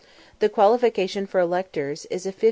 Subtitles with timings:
[0.39, 2.39] The qualification for electors is a 50_l.